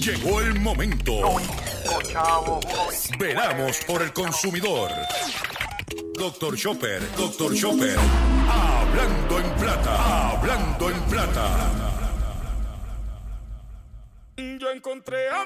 [0.00, 1.20] Llegó el momento.
[3.20, 4.90] Veramos por el consumidor.
[6.18, 7.96] Doctor Chopper, Doctor Chopper.
[8.50, 11.82] Hablando en plata, hablando en plata.
[14.36, 15.44] Yo encontré a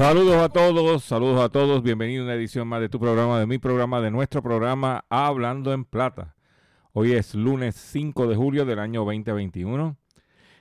[0.00, 3.46] Saludos a todos, saludos a todos, bienvenido a una edición más de tu programa, de
[3.46, 6.34] mi programa, de nuestro programa Hablando en Plata.
[6.94, 9.98] Hoy es lunes 5 de julio del año 2021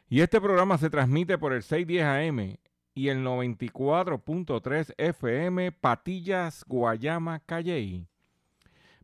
[0.10, 2.58] y este programa se transmite por el 610 AM
[2.94, 8.06] y el 94.3 FM Patillas, Guayama, Calley.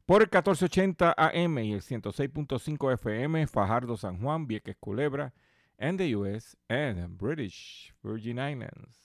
[0.05, 5.33] Por el 1480 AM y el 106.5 FM Fajardo, San Juan, Vieques, Culebra,
[5.79, 9.04] and the US and British Virgin Islands.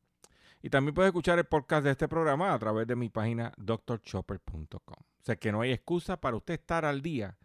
[0.61, 4.97] Y también puedes escuchar el podcast de este programa a través de mi página drchopper.com.
[4.97, 7.37] O sea que no hay excusa para usted estar al día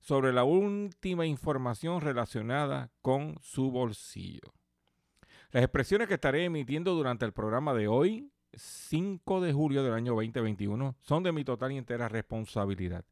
[0.00, 4.52] sobre la última información relacionada con su bolsillo.
[5.50, 10.14] Las expresiones que estaré emitiendo durante el programa de hoy, 5 de julio del año
[10.14, 13.04] 2021, son de mi total y entera responsabilidad.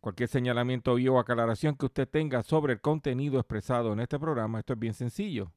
[0.00, 4.74] Cualquier señalamiento o aclaración que usted tenga sobre el contenido expresado en este programa, esto
[4.74, 5.52] es bien sencillo.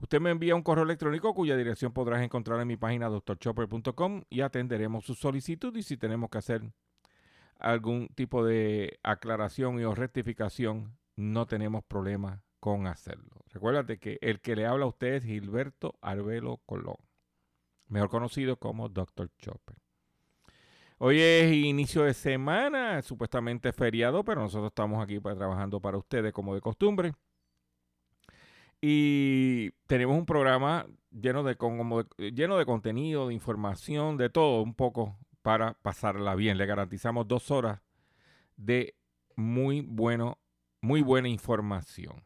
[0.00, 4.40] Usted me envía un correo electrónico cuya dirección podrás encontrar en mi página drchopper.com y
[4.40, 6.72] atenderemos su solicitud y si tenemos que hacer
[7.58, 13.44] algún tipo de aclaración y o rectificación, no tenemos problema con hacerlo.
[13.52, 16.96] Recuérdate que el que le habla a usted es Gilberto Arbelo Colón,
[17.88, 19.30] mejor conocido como Dr.
[19.38, 19.76] Chopper.
[20.96, 26.54] Hoy es inicio de semana, supuestamente feriado, pero nosotros estamos aquí trabajando para ustedes como
[26.54, 27.12] de costumbre.
[28.80, 34.74] Y tenemos un programa lleno de, de- lleno de contenido, de información, de todo un
[34.74, 36.56] poco para pasarla bien.
[36.58, 37.80] Le garantizamos dos horas
[38.56, 38.94] de
[39.36, 40.38] muy, bueno,
[40.80, 42.24] muy buena información.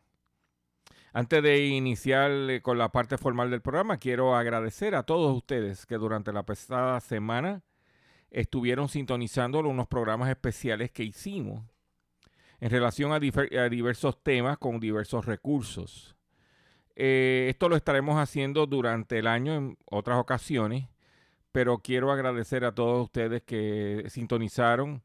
[1.12, 5.86] Antes de iniciar eh, con la parte formal del programa, quiero agradecer a todos ustedes
[5.86, 7.62] que durante la pasada semana
[8.30, 11.64] estuvieron sintonizando unos programas especiales que hicimos
[12.60, 16.13] en relación a diversos temas con diversos recursos.
[16.96, 20.88] Eh, esto lo estaremos haciendo durante el año en otras ocasiones,
[21.52, 25.02] pero quiero agradecer a todos ustedes que sintonizaron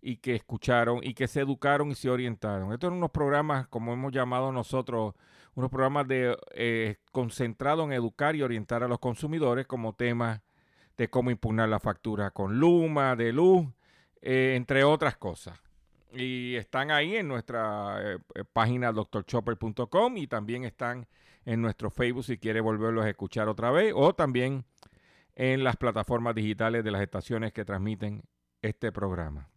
[0.00, 2.72] y que escucharon y que se educaron y se orientaron.
[2.72, 5.14] Estos son unos programas, como hemos llamado nosotros,
[5.54, 10.40] unos programas de eh, concentrados en educar y orientar a los consumidores como temas
[10.96, 13.66] de cómo impugnar la factura con Luma, de luz,
[14.20, 15.58] eh, entre otras cosas.
[16.14, 21.06] Y están ahí en nuestra eh, eh, página drchopper.com y también están
[21.44, 24.64] en nuestro Facebook si quiere volverlos a escuchar otra vez o también
[25.34, 28.22] en las plataformas digitales de las estaciones que transmiten
[28.60, 29.48] este programa.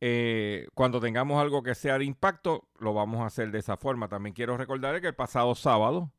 [0.00, 4.08] Eh, cuando tengamos algo que sea de impacto, lo vamos a hacer de esa forma.
[4.08, 6.12] También quiero recordar que el pasado sábado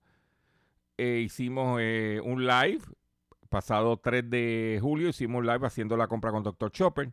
[0.97, 1.79] hicimos
[2.23, 2.81] un live,
[3.47, 6.71] pasado 3 de julio hicimos un live haciendo la compra con Dr.
[6.71, 7.11] Chopper.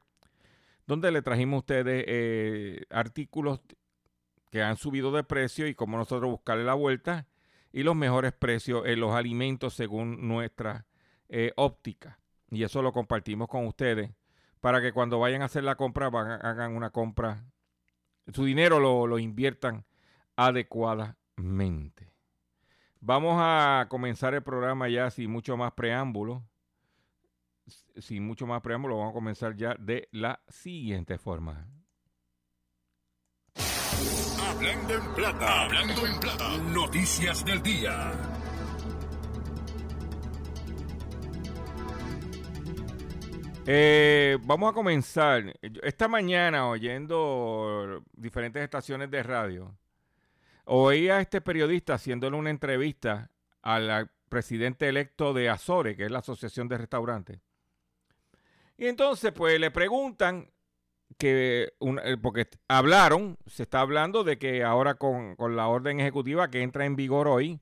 [0.86, 3.60] Donde le trajimos a ustedes eh, artículos
[4.50, 7.26] que han subido de precio y cómo nosotros buscarle la vuelta
[7.72, 10.86] y los mejores precios en los alimentos según nuestra
[11.28, 12.18] eh, óptica.
[12.50, 14.10] Y eso lo compartimos con ustedes
[14.60, 17.44] para que cuando vayan a hacer la compra hagan una compra,
[18.32, 19.84] su dinero lo, lo inviertan
[20.36, 22.12] adecuadamente.
[23.00, 26.44] Vamos a comenzar el programa ya sin mucho más preámbulo.
[27.96, 31.66] Sin mucho más preámbulo, vamos a comenzar ya de la siguiente forma.
[34.40, 35.62] Hablando en plata.
[35.64, 36.58] Hablando en plata.
[36.72, 38.12] Noticias del día.
[43.66, 45.52] Eh, vamos a comenzar.
[45.60, 49.76] Esta mañana, oyendo diferentes estaciones de radio,
[50.66, 53.30] oía a este periodista haciéndole una entrevista
[53.62, 57.40] al presidente electo de Azores, que es la Asociación de Restaurantes.
[58.76, 60.50] Y entonces, pues le preguntan
[61.18, 66.50] que, eh, porque hablaron, se está hablando de que ahora con, con, la orden ejecutiva
[66.50, 67.60] que entra en vigor hoy,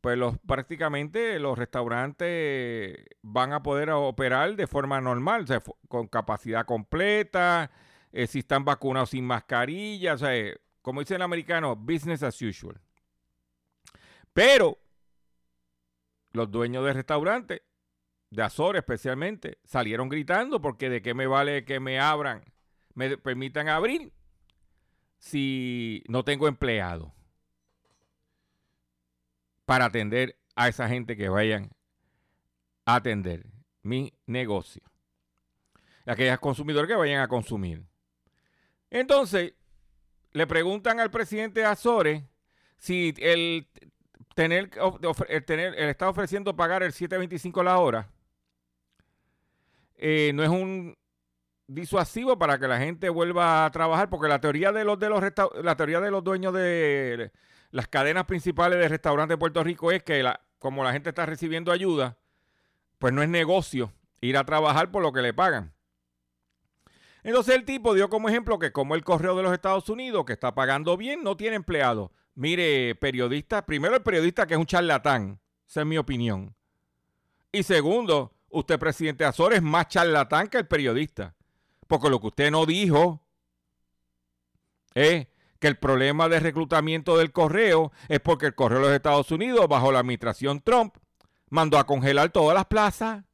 [0.00, 5.44] pues los, prácticamente los restaurantes van a poder operar de forma normal,
[5.88, 7.70] con capacidad completa,
[8.12, 12.40] eh, si están vacunados sin mascarilla, o sea, eh, como dice el americano, business as
[12.40, 12.80] usual.
[14.32, 14.78] Pero
[16.32, 17.62] los dueños de restaurantes,
[18.30, 22.44] de Azores especialmente, salieron gritando porque de qué me vale que me abran,
[22.94, 24.12] me permitan abrir
[25.18, 27.14] si no tengo empleado
[29.64, 31.70] para atender a esa gente que vayan
[32.84, 33.46] a atender
[33.82, 34.82] mi negocio.
[36.06, 37.84] Aquellos consumidores que vayan a consumir.
[38.90, 39.54] Entonces,
[40.32, 42.24] le preguntan al presidente Azores
[42.78, 43.68] si el
[44.34, 44.70] tener,
[45.28, 48.10] el tener, está ofreciendo pagar el 7.25 la hora
[49.98, 50.96] eh, no es un
[51.66, 55.22] disuasivo para que la gente vuelva a trabajar, porque la teoría de los de los
[55.62, 57.30] la teoría de los dueños de
[57.70, 61.26] las cadenas principales de restaurantes de Puerto Rico es que la, como la gente está
[61.26, 62.16] recibiendo ayuda,
[62.98, 65.74] pues no es negocio ir a trabajar por lo que le pagan.
[67.22, 70.32] Entonces el tipo dio como ejemplo que como el correo de los Estados Unidos, que
[70.32, 72.12] está pagando bien, no tiene empleado.
[72.34, 76.54] Mire, periodista, primero el periodista que es un charlatán, esa es mi opinión.
[77.50, 81.34] Y segundo, usted presidente Azores es más charlatán que el periodista.
[81.86, 83.22] Porque lo que usted no dijo
[84.94, 85.26] es
[85.58, 89.66] que el problema de reclutamiento del correo es porque el correo de los Estados Unidos,
[89.68, 90.96] bajo la administración Trump,
[91.50, 93.24] mandó a congelar todas las plazas.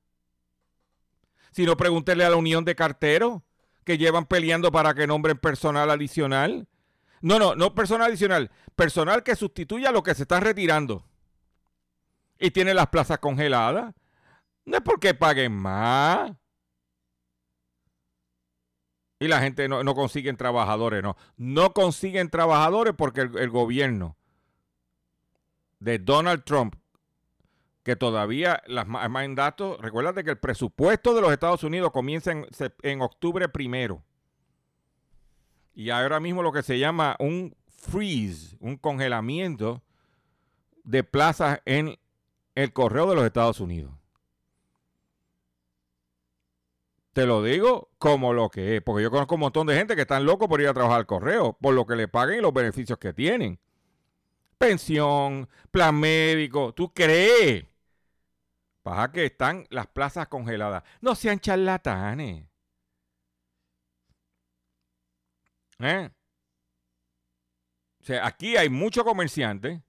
[1.50, 3.42] Si no, pregúntele a la Unión de Carteros,
[3.84, 6.66] que llevan peleando para que nombren personal adicional.
[7.20, 11.04] No, no, no personal adicional, personal que sustituya a lo que se está retirando.
[12.38, 13.94] Y tiene las plazas congeladas.
[14.64, 16.32] No es porque paguen más.
[19.18, 21.16] Y la gente no, no consiguen trabajadores, no.
[21.36, 24.16] No consiguen trabajadores porque el, gobierno
[25.78, 26.74] de Donald Trump,
[27.82, 32.46] que todavía las mandatos, recuérdate que el presupuesto de los Estados Unidos comienza en,
[32.82, 34.02] en octubre primero.
[35.74, 39.82] Y ahora mismo lo que se llama un freeze, un congelamiento
[40.82, 41.98] de plazas en
[42.54, 43.92] el correo de los Estados Unidos.
[47.14, 50.02] Te lo digo como lo que es, porque yo conozco un montón de gente que
[50.02, 52.52] están locos por ir a trabajar al correo, por lo que le paguen y los
[52.52, 53.60] beneficios que tienen.
[54.58, 57.66] Pensión, plan médico, ¿tú crees?
[58.82, 60.82] Pasa que están las plazas congeladas.
[61.00, 62.48] No sean charlatanes.
[65.78, 66.10] ¿Eh?
[68.00, 69.80] O sea, aquí hay muchos comerciantes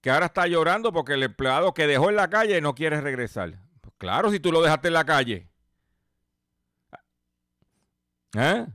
[0.00, 3.60] que ahora está llorando porque el empleado que dejó en la calle no quiere regresar.
[3.82, 5.50] Pues claro, si tú lo dejaste en la calle.
[8.36, 8.66] ¿Eh?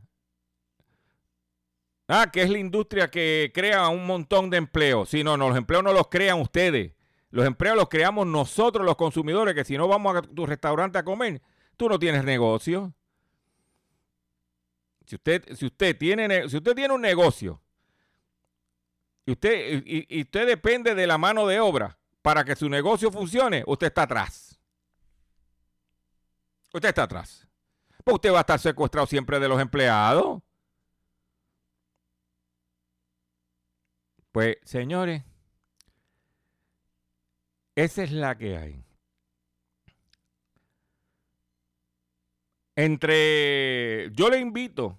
[2.08, 5.10] Ah, que es la industria que crea un montón de empleos.
[5.10, 6.94] Si no, no, los empleos no los crean ustedes.
[7.30, 11.04] Los empleos los creamos nosotros, los consumidores, que si no vamos a tu restaurante a
[11.04, 11.42] comer,
[11.78, 12.94] tú no tienes negocio.
[15.06, 17.62] Si usted, si usted, tiene, si usted tiene un negocio
[19.26, 23.64] y usted, y usted depende de la mano de obra para que su negocio funcione,
[23.66, 24.60] usted está atrás.
[26.74, 27.51] Usted está atrás.
[28.04, 30.42] Pues usted va a estar secuestrado siempre de los empleados.
[34.32, 35.24] Pues, señores,
[37.76, 38.84] esa es la que hay.
[42.76, 44.98] Entre, yo le invito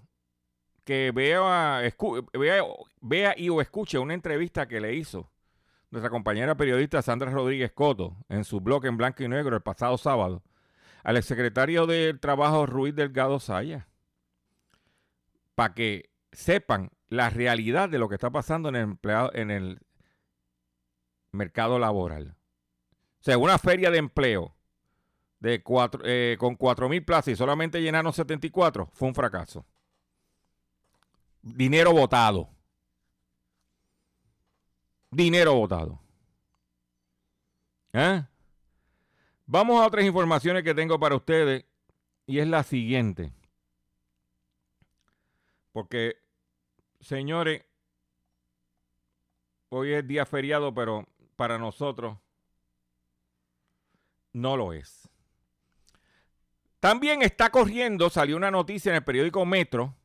[0.85, 1.81] que vea,
[2.33, 2.63] vea,
[3.01, 5.31] vea y o escuche una entrevista que le hizo
[5.89, 9.97] nuestra compañera periodista Sandra Rodríguez Coto en su blog en blanco y negro el pasado
[9.97, 10.43] sábado
[11.03, 13.87] al exsecretario del Trabajo Ruiz Delgado Saya.
[15.55, 18.97] para que sepan la realidad de lo que está pasando en el,
[19.33, 19.79] en el
[21.31, 22.35] mercado laboral.
[23.19, 24.55] O sea, una feria de empleo
[25.39, 29.65] de cuatro, eh, con 4.000 plazas y solamente llenaron 74 fue un fracaso.
[31.41, 32.49] Dinero votado.
[35.11, 35.99] Dinero votado.
[37.91, 38.23] ¿Eh?
[39.53, 41.63] Vamos a otras informaciones que tengo para ustedes
[42.25, 43.31] y es la siguiente.
[45.71, 46.17] Porque,
[46.99, 47.63] señores,
[49.69, 52.17] hoy es día feriado, pero para nosotros
[54.31, 55.07] no lo es.
[56.79, 59.95] También está corriendo, salió una noticia en el periódico Metro,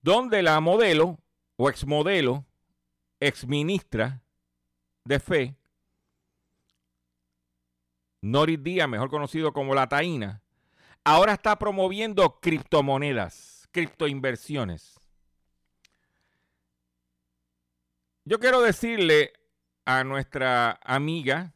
[0.00, 1.18] donde la modelo
[1.56, 2.46] o exmodelo,
[3.20, 4.22] exministra
[5.04, 5.56] de fe,
[8.24, 10.40] Noris Díaz, mejor conocido como La Taína,
[11.04, 14.98] ahora está promoviendo criptomonedas, criptoinversiones.
[18.24, 19.34] Yo quiero decirle
[19.84, 21.52] a nuestra amiga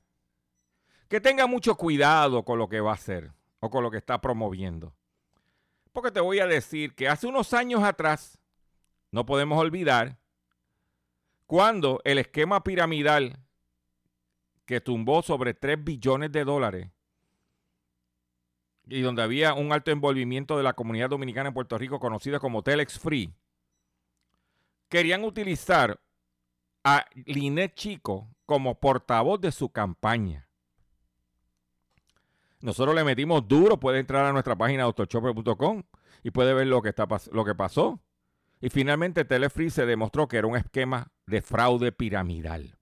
[1.08, 4.20] que tenga mucho cuidado con lo que va a hacer o con lo que está
[4.20, 4.94] promoviendo.
[5.94, 8.38] Porque te voy a decir que hace unos años atrás,
[9.10, 10.18] no podemos olvidar,
[11.46, 13.38] cuando el esquema piramidal
[14.68, 16.90] que tumbó sobre 3 billones de dólares
[18.86, 22.62] y donde había un alto envolvimiento de la comunidad dominicana en Puerto Rico conocida como
[22.62, 23.32] Telex Free,
[24.90, 25.98] querían utilizar
[26.84, 30.50] a Linet Chico como portavoz de su campaña.
[32.60, 35.82] Nosotros le metimos duro, puede entrar a nuestra página doctorchopper.com
[36.22, 38.02] y puede ver lo que, está, lo que pasó.
[38.60, 42.77] Y finalmente Telefree se demostró que era un esquema de fraude piramidal.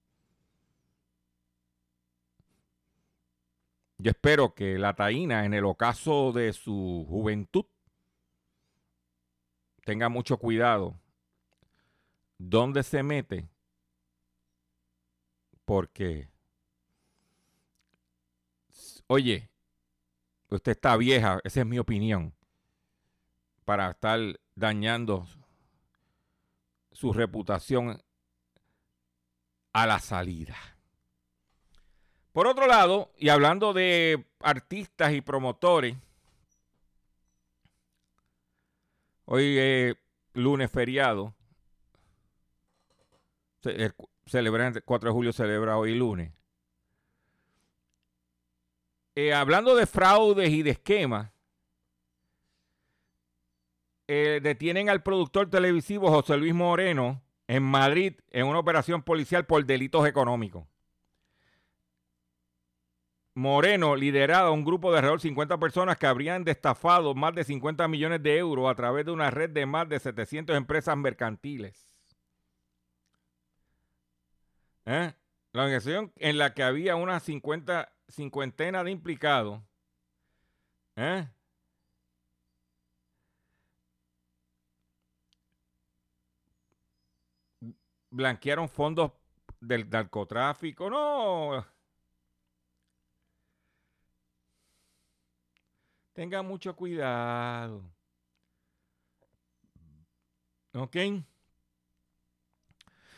[3.99, 7.65] Yo espero que la taína, en el ocaso de su juventud,
[9.83, 10.99] tenga mucho cuidado
[12.37, 13.49] dónde se mete,
[15.65, 16.29] porque,
[19.07, 19.49] oye,
[20.49, 22.35] usted está vieja, esa es mi opinión,
[23.65, 24.19] para estar
[24.53, 25.25] dañando
[26.91, 27.99] su reputación
[29.73, 30.76] a la salida.
[32.37, 35.97] Por otro lado, y hablando de artistas y promotores,
[39.25, 39.95] hoy es
[40.33, 41.33] lunes feriado.
[43.63, 43.91] el
[44.85, 46.31] 4 de julio celebra hoy lunes.
[49.15, 51.31] Eh, hablando de fraudes y de esquemas,
[54.07, 59.65] eh, detienen al productor televisivo José Luis Moreno en Madrid en una operación policial por
[59.65, 60.67] delitos económicos.
[63.37, 67.87] Moreno lideraba un grupo de alrededor de 50 personas que habrían destafado más de 50
[67.87, 71.87] millones de euros a través de una red de más de 700 empresas mercantiles.
[74.85, 75.13] ¿Eh?
[75.53, 79.61] La organización en la que había una 50, cincuentena de implicados.
[80.95, 81.27] ¿eh?
[88.09, 89.11] Blanquearon fondos
[89.61, 90.89] del narcotráfico.
[90.89, 91.76] No
[96.17, 97.83] Tenga mucho cuidado.
[100.73, 100.97] ¿Ok?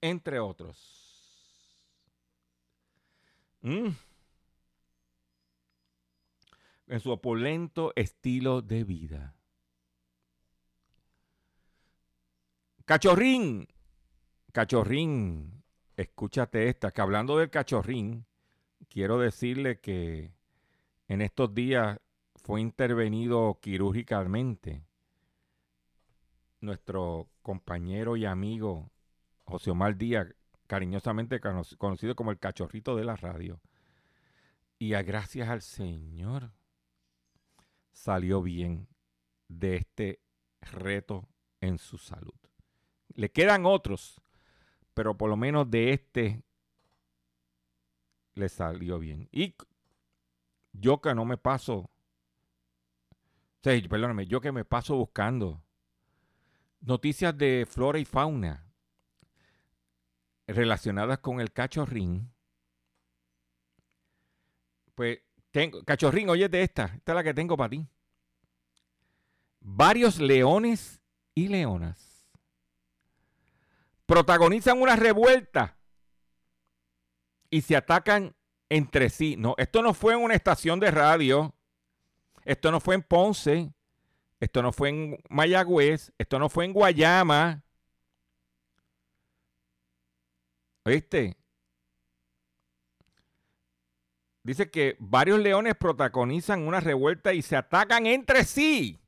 [0.00, 0.78] entre otros.
[3.62, 4.09] Mm
[6.90, 9.36] en su opulento estilo de vida.
[12.84, 13.68] Cachorrín,
[14.52, 15.62] cachorrín,
[15.96, 18.26] escúchate esta, que hablando del cachorrín,
[18.88, 20.34] quiero decirle que
[21.06, 22.00] en estos días
[22.34, 24.84] fue intervenido quirúrgicamente
[26.60, 28.90] nuestro compañero y amigo
[29.44, 30.26] José Omar Díaz,
[30.66, 31.40] cariñosamente
[31.78, 33.60] conocido como el cachorrito de la radio.
[34.76, 36.50] Y a gracias al Señor
[37.92, 38.88] salió bien
[39.48, 40.22] de este
[40.60, 41.28] reto
[41.60, 42.34] en su salud.
[43.14, 44.20] Le quedan otros,
[44.94, 46.42] pero por lo menos de este
[48.34, 49.28] le salió bien.
[49.32, 49.54] Y
[50.72, 51.90] yo que no me paso,
[53.62, 55.62] sí, perdóname, yo que me paso buscando
[56.80, 58.66] noticias de flora y fauna
[60.46, 62.32] relacionadas con el cachorrín,
[64.94, 67.86] pues tengo, cachorrín, oye de esta, esta es la que tengo para ti.
[69.60, 71.00] Varios leones
[71.34, 72.28] y leonas
[74.06, 75.76] protagonizan una revuelta
[77.48, 78.34] y se atacan
[78.68, 79.36] entre sí.
[79.36, 81.54] No, esto no fue en una estación de radio,
[82.44, 83.72] esto no fue en Ponce,
[84.40, 87.62] esto no fue en Mayagüez, esto no fue en Guayama.
[90.84, 91.36] ¿Oíste?
[94.42, 98.98] Dice que varios leones protagonizan una revuelta y se atacan entre sí.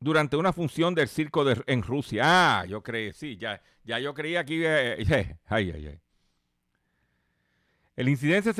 [0.00, 2.22] Durante una función del circo en Rusia.
[2.24, 6.00] Ah, yo creí, sí, ya, ya yo creía que eh, ay, ay, ay.
[7.98, 8.54] El incidente,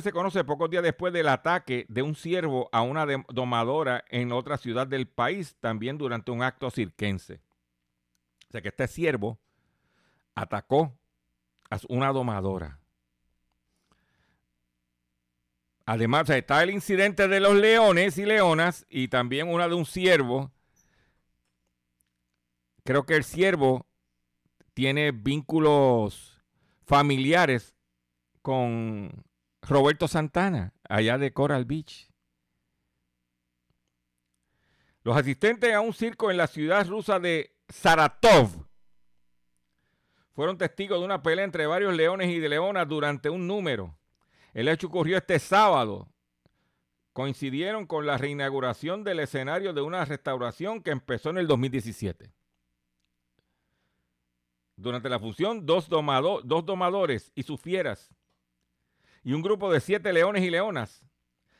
[0.00, 4.58] se, conoce pocos días después del ataque de un ciervo a una domadora en otra
[4.58, 7.40] ciudad del país, también durante un acto cirquense.
[8.48, 9.40] O sea que este ciervo
[10.36, 10.96] atacó
[11.88, 12.78] una domadora.
[15.86, 20.50] Además, está el incidente de los leones y leonas y también una de un ciervo.
[22.84, 23.86] Creo que el ciervo
[24.72, 26.42] tiene vínculos
[26.86, 27.74] familiares
[28.40, 29.24] con
[29.62, 32.10] Roberto Santana, allá de Coral Beach.
[35.02, 38.66] Los asistentes a un circo en la ciudad rusa de Saratov
[40.34, 43.96] fueron testigos de una pelea entre varios leones y leonas durante un número.
[44.52, 46.08] El hecho ocurrió este sábado.
[47.12, 52.32] Coincidieron con la reinauguración del escenario de una restauración que empezó en el 2017.
[54.76, 58.12] Durante la fusión, dos, dos domadores y sus fieras
[59.22, 61.02] y un grupo de siete leones y leonas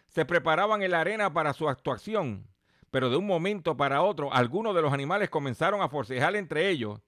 [0.09, 2.47] se preparaban en la arena para su actuación,
[2.91, 7.01] pero de un momento para otro algunos de los animales comenzaron a forcejar entre ellos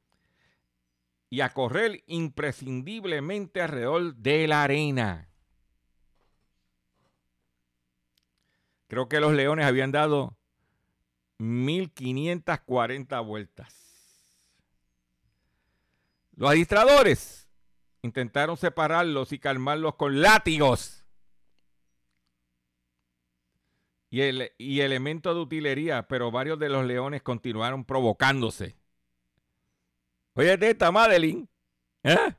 [1.31, 5.29] y a correr imprescindiblemente alrededor de la arena.
[8.89, 10.37] Creo que los leones habían dado
[11.39, 13.75] 1540 vueltas.
[16.37, 17.47] Los administradores
[18.07, 21.05] Intentaron separarlos y calmarlos con látigos
[24.11, 24.21] y,
[24.59, 28.77] y elementos de utilería, pero varios de los leones continuaron provocándose.
[30.37, 31.49] Oye, esta Madeline.
[32.03, 32.35] ¿eh?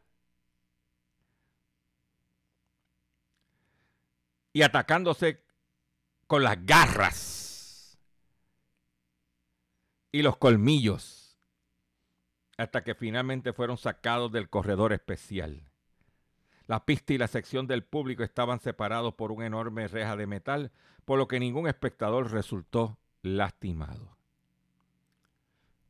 [4.54, 5.44] Y atacándose
[6.28, 7.98] con las garras
[10.12, 11.40] y los colmillos
[12.58, 15.70] hasta que finalmente fueron sacados del corredor especial.
[16.66, 20.72] La pista y la sección del público estaban separados por una enorme reja de metal,
[21.06, 24.16] por lo que ningún espectador resultó lastimado.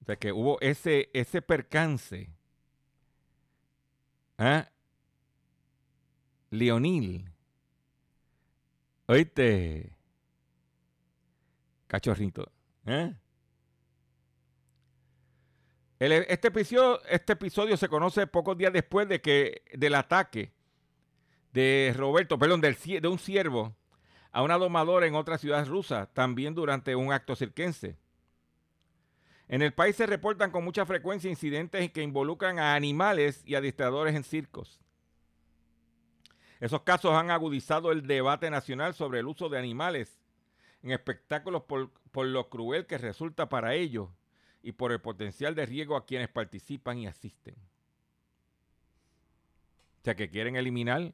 [0.08, 2.30] Sea que hubo ese, ese percance.
[4.38, 4.70] ¿Ah?
[6.50, 7.30] Leonil.
[9.08, 9.98] Oíste.
[11.88, 12.50] Cachorrito.
[12.86, 13.14] ¿Eh?
[16.00, 20.54] este, episodio, este episodio se conoce pocos días después de que, del ataque
[21.52, 23.76] de Roberto, perdón, de un siervo
[24.32, 27.98] a una domadora en otra ciudad rusa, también durante un acto cirquense.
[29.48, 34.16] En el país se reportan con mucha frecuencia incidentes que involucran a animales y adiestradores
[34.16, 34.82] en circos.
[36.60, 40.20] Esos casos han agudizado el debate nacional sobre el uso de animales
[40.84, 44.10] en espectáculos por, por lo cruel que resulta para ellos
[44.64, 47.56] y por el potencial de riesgo a quienes participan y asisten.
[50.02, 51.14] O sea, que quieren eliminar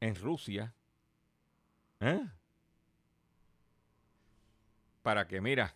[0.00, 0.74] en Rusia
[2.00, 2.20] ¿eh?
[5.02, 5.74] para que, mira,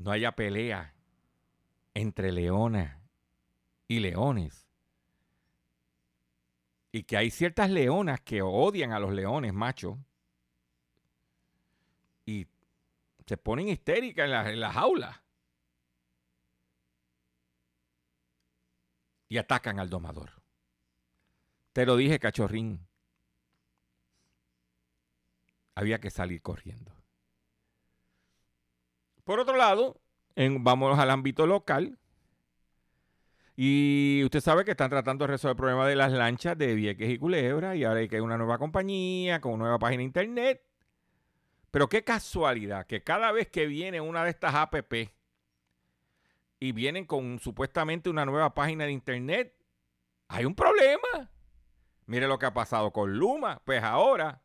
[0.00, 0.94] no haya pelea
[1.92, 2.98] entre leonas
[3.86, 4.66] y leones.
[6.90, 9.98] Y que hay ciertas leonas que odian a los leones machos
[12.24, 12.48] y
[13.26, 15.22] se ponen histéricas en la, en la jaula.
[19.28, 20.42] Y atacan al domador.
[21.74, 22.88] Te lo dije, cachorrín.
[25.74, 26.99] Había que salir corriendo.
[29.30, 30.00] Por otro lado,
[30.34, 32.00] en, vámonos al ámbito local.
[33.54, 37.08] Y usted sabe que están tratando de resolver el problema de las lanchas de Vieques
[37.08, 40.64] y Culebra y ahora hay que una nueva compañía con una nueva página de internet.
[41.70, 45.12] Pero qué casualidad que cada vez que viene una de estas APP
[46.58, 49.54] y vienen con supuestamente una nueva página de internet,
[50.26, 51.30] hay un problema.
[52.06, 53.62] Mire lo que ha pasado con Luma.
[53.64, 54.42] Pues ahora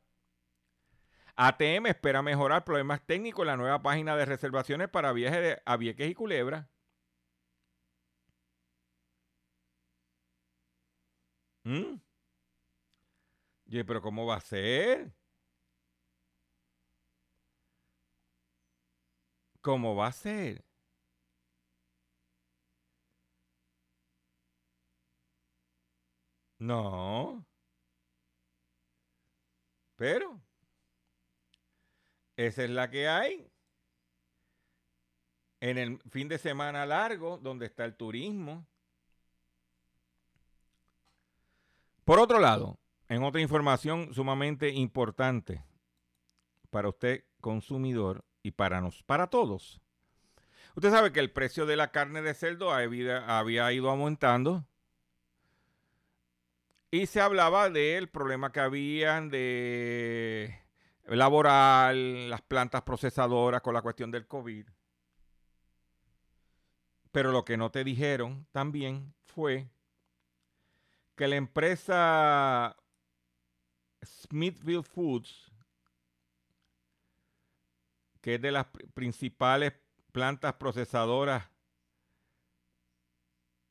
[1.37, 5.77] ATM espera mejorar problemas técnicos en la nueva página de reservaciones para viajes de, a
[5.77, 6.69] Vieques y Culebra.
[11.65, 11.99] ¿Mm?
[13.67, 15.13] Oye, pero ¿cómo va a ser?
[19.61, 20.63] ¿Cómo va a ser?
[26.59, 27.45] No.
[29.97, 30.44] Pero
[32.37, 33.51] esa es la que hay.
[35.59, 38.67] En el fin de semana largo, donde está el turismo.
[42.03, 42.77] Por otro lado,
[43.09, 45.63] en otra información sumamente importante
[46.69, 49.81] para usted, consumidor, y para, nos, para todos.
[50.75, 54.67] Usted sabe que el precio de la carne de cerdo había, había ido aumentando.
[56.91, 60.64] Y se hablaba del problema que habían de
[61.07, 64.67] laboral, las plantas procesadoras con la cuestión del COVID.
[67.11, 69.69] Pero lo que no te dijeron también fue
[71.15, 72.75] que la empresa
[74.03, 75.51] Smithfield Foods,
[78.21, 79.73] que es de las principales
[80.11, 81.43] plantas procesadoras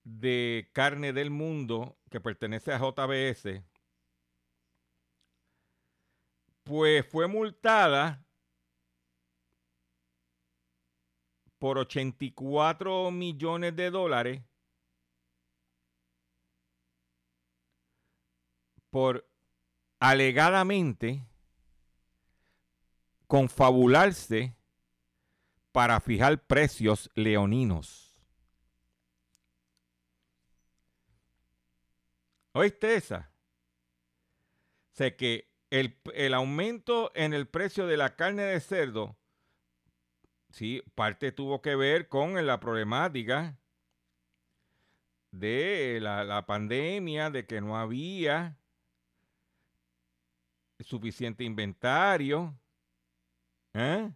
[0.05, 3.62] de carne del mundo, que pertenece a JBS,
[6.64, 8.24] pues fue multada
[11.59, 14.42] por 84 millones de dólares
[18.90, 19.29] por
[20.00, 21.27] alegadamente
[23.27, 24.57] confabularse
[25.72, 28.14] para fijar precios leoninos.
[32.53, 33.33] ¿Oíste esa?
[34.92, 39.16] Sé que el, el, aumento en el precio de la carne de cerdo,
[40.50, 43.58] sí, parte tuvo que ver con la problemática
[45.32, 48.56] de la, la pandemia, de que no había
[50.78, 52.56] suficiente inventario.
[53.72, 54.12] ¿eh?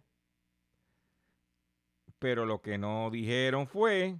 [2.19, 4.17] Pero lo que no dijeron fue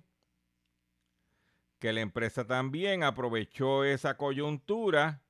[1.79, 5.21] que la empresa también aprovechó esa coyuntura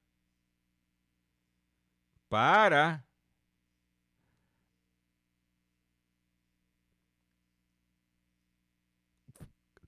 [2.29, 3.05] para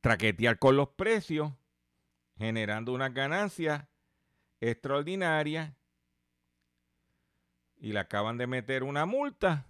[0.02, 1.54] traquetear con los precios,
[2.38, 3.88] generando unas ganancias
[4.60, 5.74] extraordinarias
[7.78, 9.66] y le acaban de meter una multa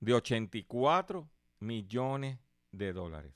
[0.00, 1.28] de 84
[1.60, 2.38] millones
[2.72, 3.32] de dólares.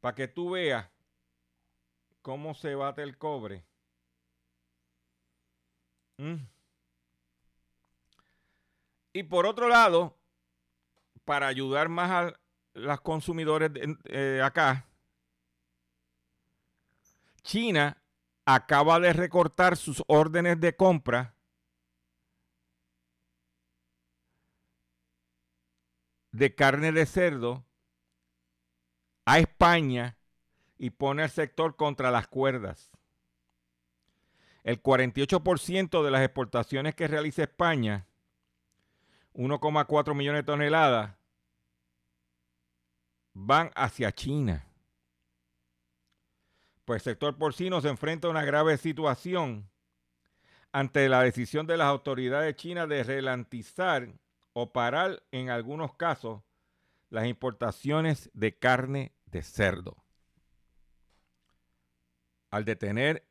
[0.00, 0.90] Para que tú veas
[2.22, 3.64] cómo se bate el cobre.
[6.18, 6.46] Mm.
[9.14, 10.18] Y por otro lado,
[11.24, 12.40] para ayudar más a
[12.74, 13.70] los consumidores
[14.04, 14.86] eh, acá,
[17.42, 18.02] China
[18.44, 21.34] acaba de recortar sus órdenes de compra
[26.32, 27.66] de carne de cerdo
[29.24, 30.16] a España
[30.78, 32.91] y pone al sector contra las cuerdas.
[34.64, 38.06] El 48% de las exportaciones que realiza España,
[39.34, 41.16] 1,4 millones de toneladas,
[43.34, 44.66] van hacia China
[46.84, 49.70] pues el sector porcino se enfrenta a una grave situación
[50.72, 54.08] ante la decisión de las autoridades chinas de relantizar
[54.52, 56.42] o parar en algunos casos
[57.10, 59.96] las importaciones de carne de cerdo.
[62.50, 63.26] Al detener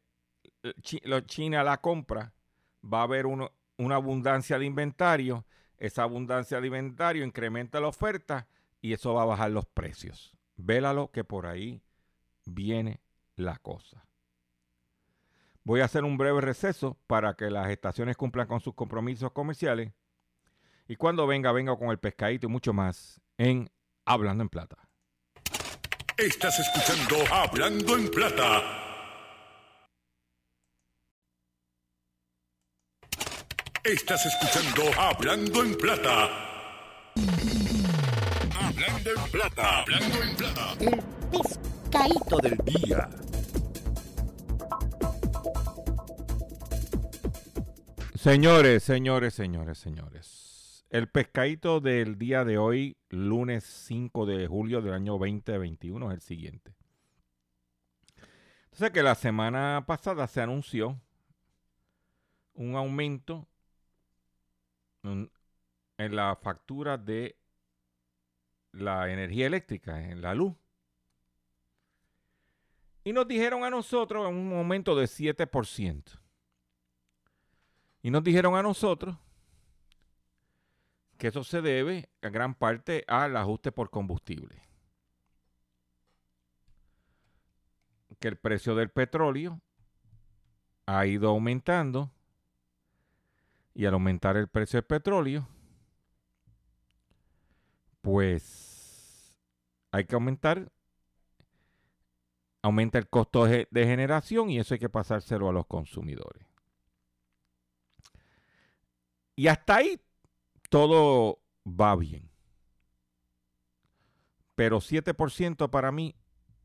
[0.81, 2.33] China la compra,
[2.83, 5.45] va a haber una abundancia de inventario.
[5.77, 8.47] Esa abundancia de inventario incrementa la oferta
[8.81, 10.35] y eso va a bajar los precios.
[10.55, 11.81] Vélalo que por ahí
[12.45, 13.01] viene
[13.35, 14.05] la cosa.
[15.63, 19.91] Voy a hacer un breve receso para que las estaciones cumplan con sus compromisos comerciales.
[20.87, 23.69] Y cuando venga, venga con el pescadito y mucho más en
[24.05, 24.77] Hablando en Plata.
[26.17, 28.90] Estás escuchando Hablando en Plata.
[33.83, 36.29] Estás escuchando Hablando en Plata.
[38.55, 39.79] Hablando en plata.
[39.79, 40.73] Hablando en plata.
[40.79, 43.09] El pescadito del día.
[48.13, 50.85] Señores, señores, señores, señores.
[50.91, 56.21] El pescadito del día de hoy, lunes 5 de julio del año 2021, es el
[56.21, 56.75] siguiente.
[58.65, 61.01] Entonces que la semana pasada se anunció
[62.53, 63.47] un aumento
[65.03, 67.37] en la factura de
[68.71, 70.53] la energía eléctrica, en la luz.
[73.03, 76.19] Y nos dijeron a nosotros en un momento de 7%.
[78.03, 79.15] Y nos dijeron a nosotros
[81.17, 84.61] que eso se debe en gran parte al ajuste por combustible.
[88.19, 89.59] Que el precio del petróleo
[90.85, 92.11] ha ido aumentando
[93.73, 95.47] y al aumentar el precio del petróleo,
[98.01, 99.35] pues
[99.91, 100.71] hay que aumentar,
[102.61, 106.47] aumenta el costo de, generación y eso hay que pasárselo a los consumidores.
[109.35, 109.99] Y hasta ahí
[110.69, 112.29] todo va bien.
[114.55, 116.15] Pero 7% para mí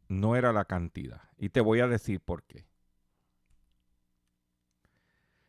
[0.09, 1.23] no era la cantidad.
[1.39, 2.67] Y te voy a decir por qué.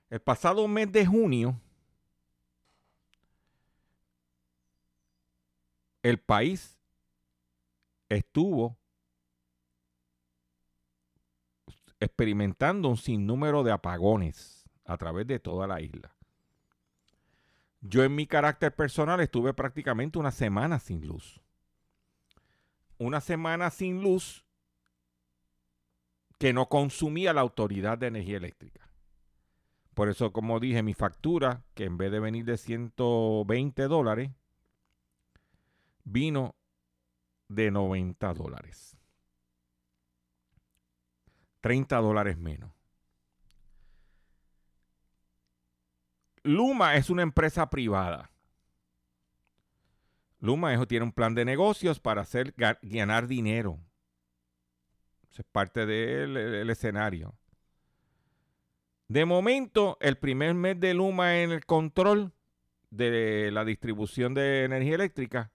[0.09, 1.59] El pasado mes de junio,
[6.01, 6.77] el país
[8.07, 8.77] estuvo
[11.99, 16.15] experimentando un sinnúmero de apagones a través de toda la isla.
[17.81, 21.41] Yo en mi carácter personal estuve prácticamente una semana sin luz.
[22.97, 24.45] Una semana sin luz
[26.39, 28.86] que no consumía la Autoridad de Energía Eléctrica.
[29.97, 34.29] Por eso, como dije, mi factura, que en vez de venir de 120 dólares,
[36.03, 36.55] vino
[37.47, 38.95] de 90 dólares.
[41.61, 42.71] 30 dólares menos.
[46.43, 48.29] Luma es una empresa privada.
[50.39, 53.79] Luma eso tiene un plan de negocios para hacer ganar dinero.
[55.31, 57.35] Eso es parte del escenario.
[59.07, 62.33] De momento, el primer mes de Luma en el control
[62.89, 65.51] de la distribución de energía eléctrica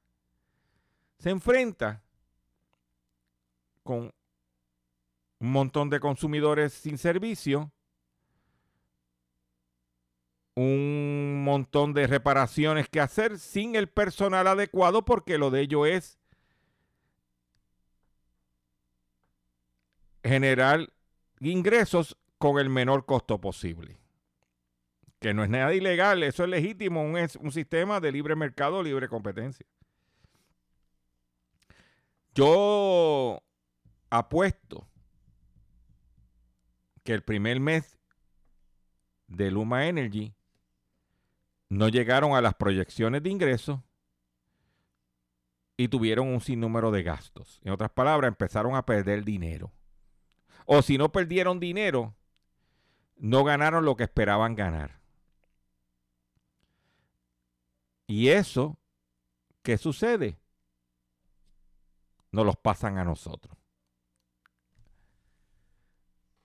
[1.18, 2.02] se enfrenta
[3.82, 4.12] con
[5.38, 7.70] un montón de consumidores sin servicio,
[10.54, 16.18] un montón de reparaciones que hacer sin el personal adecuado porque lo de ello es
[20.22, 20.92] generar
[21.40, 24.00] ingresos con el menor costo posible.
[25.20, 28.82] Que no es nada ilegal, eso es legítimo, un, es un sistema de libre mercado,
[28.82, 29.64] libre competencia.
[32.34, 33.40] Yo
[34.10, 34.88] apuesto
[37.04, 37.96] que el primer mes
[39.28, 40.34] de Luma Energy
[41.68, 43.78] no llegaron a las proyecciones de ingresos
[45.76, 47.60] y tuvieron un sinnúmero de gastos.
[47.62, 49.70] En otras palabras, empezaron a perder dinero.
[50.66, 52.16] O si no perdieron dinero,
[53.22, 55.00] no ganaron lo que esperaban ganar.
[58.06, 58.78] Y eso,
[59.62, 60.42] ¿qué sucede?
[62.32, 63.56] nos los pasan a nosotros.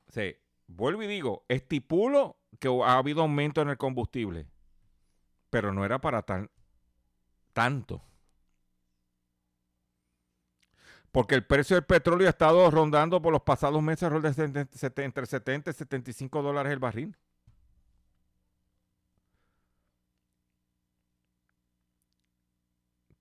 [0.09, 0.35] Sí,
[0.67, 4.47] vuelvo y digo, estipulo que ha habido aumento en el combustible,
[5.49, 6.51] pero no era para tan,
[7.53, 8.01] tanto.
[11.11, 15.73] Porque el precio del petróleo ha estado rondando por los pasados meses entre 70 y
[15.73, 17.15] 75 dólares el barril.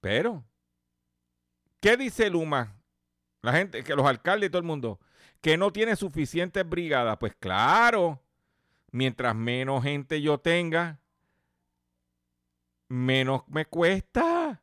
[0.00, 0.44] Pero
[1.86, 2.74] ¿Qué dice Luma?
[3.42, 4.98] La gente, que los alcaldes y todo el mundo,
[5.40, 7.16] que no tiene suficientes brigadas.
[7.18, 8.20] Pues claro,
[8.90, 10.98] mientras menos gente yo tenga,
[12.88, 14.60] menos me cuesta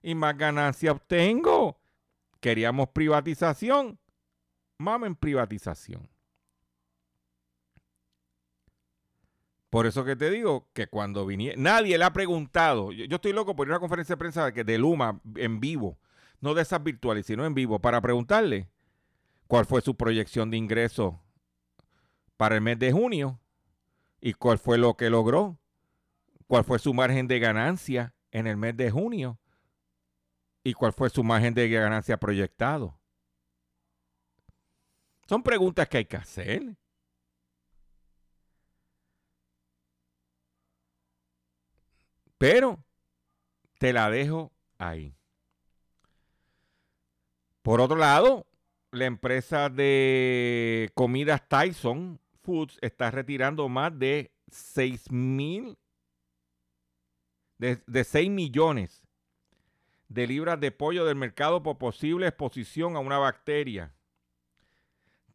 [0.00, 1.80] y más ganancia obtengo.
[2.44, 3.98] Queríamos privatización,
[4.76, 6.10] mamen privatización.
[9.70, 13.56] Por eso que te digo que cuando viniera, nadie le ha preguntado, yo, estoy loco
[13.56, 15.98] por ir a una conferencia de prensa de, de Luma en vivo,
[16.42, 18.68] no de esas virtuales, sino en vivo, para preguntarle
[19.46, 21.22] cuál fue su proyección de ingreso
[22.36, 23.40] para el mes de junio
[24.20, 25.58] y cuál fue lo que logró,
[26.46, 29.38] cuál fue su margen de ganancia en el mes de junio
[30.64, 32.98] y cuál fue su margen de ganancia proyectado.
[35.28, 36.76] Son preguntas que hay que hacer.
[42.38, 42.82] Pero
[43.78, 45.14] te la dejo ahí.
[47.62, 48.46] Por otro lado,
[48.90, 55.78] la empresa de comidas Tyson Foods está retirando más de 6 mil,
[57.58, 59.03] de, de 6 millones
[60.14, 63.92] de libras de pollo del mercado por posible exposición a una bacteria.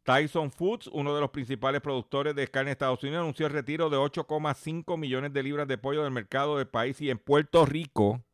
[0.04, 3.90] Tyson Foods, uno de los principales productores de carne de Estados Unidos, anunció el retiro
[3.90, 8.24] de 8,5 millones de libras de pollo del mercado del país y en Puerto Rico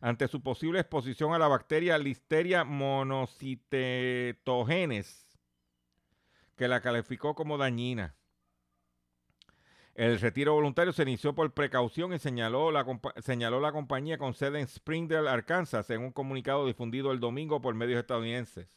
[0.00, 5.28] ante su posible exposición a la bacteria Listeria monocytetogenes,
[6.56, 8.16] que la calificó como dañina.
[9.94, 15.30] El retiro voluntario se inició por precaución y señaló la, compañía con sede en Springdale,
[15.30, 18.68] Arkansas, en un comunicado difundido el domingo por medios estadounidenses.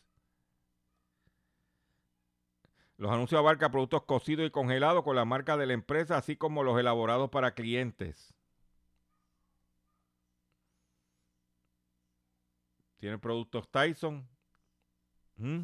[2.97, 6.63] Los anuncios abarcan productos cocidos y congelados con la marca de la empresa, así como
[6.63, 8.33] los elaborados para clientes.
[12.99, 14.27] Tiene productos Tyson.
[15.37, 15.63] ¿Mm?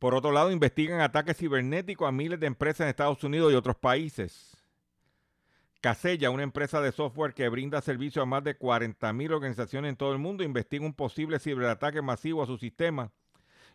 [0.00, 3.76] Por otro lado, investigan ataques cibernéticos a miles de empresas en Estados Unidos y otros
[3.76, 4.56] países.
[5.82, 10.14] Casella, una empresa de software que brinda servicio a más de 40.000 organizaciones en todo
[10.14, 13.12] el mundo, investiga un posible ciberataque masivo a su sistema,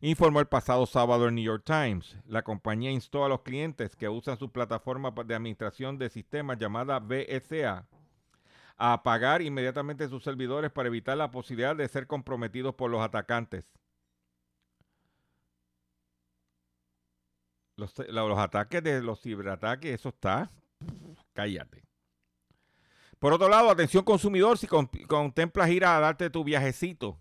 [0.01, 2.17] informó el pasado sábado el New York Times.
[2.25, 6.97] La compañía instó a los clientes que usan su plataforma de administración de sistemas llamada
[6.97, 7.85] BSA
[8.77, 13.63] a apagar inmediatamente sus servidores para evitar la posibilidad de ser comprometidos por los atacantes.
[17.75, 17.93] Los,
[18.38, 20.51] ataques de los ciberataques, eso está.
[21.33, 21.83] Cállate.
[23.19, 27.19] Por otro lado, atención consumidor, si contemplas ir a darte tu viajecito.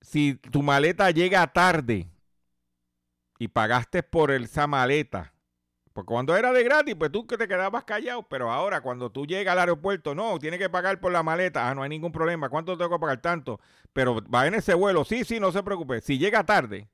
[0.00, 2.08] Si tu maleta llega tarde
[3.38, 5.32] y pagaste por esa maleta
[5.92, 9.26] porque cuando era de gratis, pues tú que te quedabas callado, pero ahora cuando tú
[9.26, 12.48] llegas al aeropuerto, no, tienes que pagar por la maleta, ah, no hay ningún problema,
[12.48, 13.60] ¿cuánto tengo que pagar tanto?
[13.92, 16.88] Pero va en ese vuelo, sí, sí, no se preocupe, si llega tarde,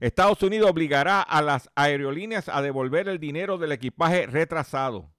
[0.00, 5.12] Estados Unidos obligará a las aerolíneas a devolver el dinero del equipaje retrasado.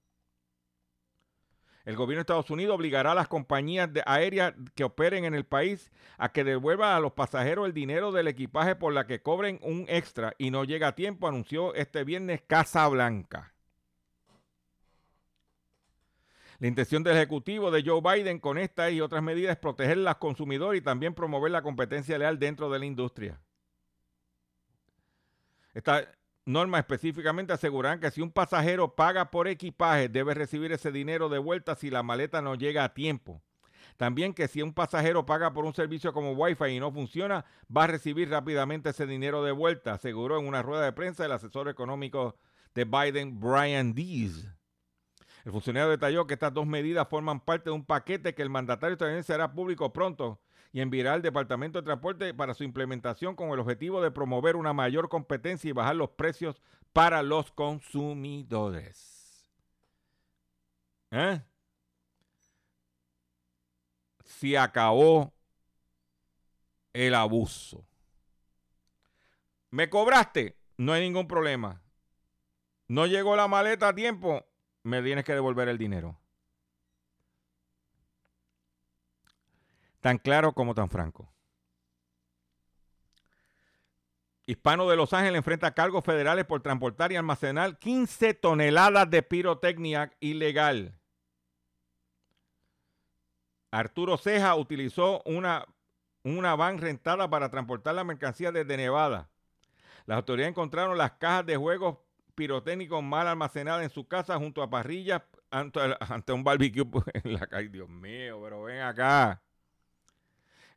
[1.84, 5.92] El gobierno de Estados Unidos obligará a las compañías aéreas que operen en el país
[6.18, 9.86] a que devuelvan a los pasajeros el dinero del equipaje por la que cobren un
[9.88, 13.54] extra y no llega a tiempo, anunció este viernes Casa Blanca.
[16.58, 20.02] La intención del Ejecutivo de Joe Biden con esta y otras medidas es proteger a
[20.02, 23.40] los consumidores y también promover la competencia leal dentro de la industria.
[25.72, 26.06] Esta,
[26.44, 31.38] normas específicamente aseguran que si un pasajero paga por equipaje, debe recibir ese dinero de
[31.38, 33.42] vuelta si la maleta no llega a tiempo.
[33.96, 37.84] También que si un pasajero paga por un servicio como Wi-Fi y no funciona, va
[37.84, 41.68] a recibir rápidamente ese dinero de vuelta, aseguró en una rueda de prensa el asesor
[41.68, 42.36] económico
[42.74, 44.48] de Biden, Brian Dees.
[45.44, 48.94] El funcionario detalló que estas dos medidas forman parte de un paquete que el mandatario
[48.94, 50.40] estadounidense hará público pronto
[50.72, 54.72] y enviará al Departamento de Transporte para su implementación con el objetivo de promover una
[54.72, 59.46] mayor competencia y bajar los precios para los consumidores.
[61.10, 61.42] ¿Eh?
[64.24, 65.32] Se acabó
[66.94, 67.86] el abuso.
[69.70, 70.56] ¿Me cobraste?
[70.78, 71.82] No hay ningún problema.
[72.88, 74.44] No llegó la maleta a tiempo,
[74.82, 76.18] me tienes que devolver el dinero.
[80.02, 81.32] Tan claro como tan franco.
[84.46, 90.12] Hispano de Los Ángeles enfrenta cargos federales por transportar y almacenar 15 toneladas de pirotecnia
[90.18, 90.98] ilegal.
[93.70, 95.64] Arturo Ceja utilizó una,
[96.24, 99.30] una van rentada para transportar la mercancía desde Nevada.
[100.06, 101.98] Las autoridades encontraron las cajas de juegos
[102.34, 106.84] pirotécnicos mal almacenadas en su casa junto a parrillas ante, ante un barbecue
[107.14, 107.68] en la calle.
[107.68, 109.40] Dios mío, pero ven acá.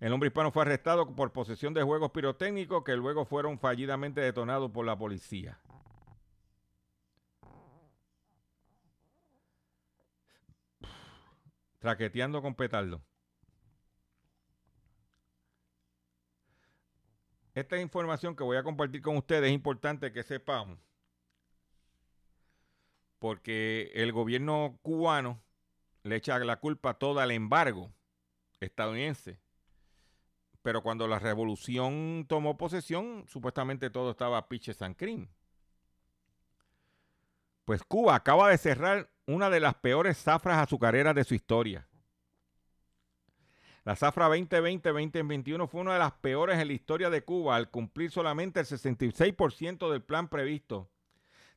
[0.06, 4.70] El hombre hispano fue arrestado por posesión de juegos pirotécnicos que luego fueron fallidamente detonados
[4.70, 5.60] por la policía.
[11.80, 13.02] Traqueteando con petardo.
[17.56, 20.78] Esta información que voy a compartir con ustedes es importante que sepamos.
[23.18, 25.42] Porque el gobierno cubano
[26.04, 27.92] le echa la culpa toda al embargo
[28.60, 29.44] estadounidense
[30.66, 35.28] pero cuando la revolución tomó posesión, supuestamente todo estaba piche San Crim.
[37.66, 41.88] Pues Cuba acaba de cerrar una de las peores zafras azucareras de su historia.
[43.84, 48.10] La zafra 2020-2021 fue una de las peores en la historia de Cuba al cumplir
[48.10, 50.90] solamente el 66% del plan previsto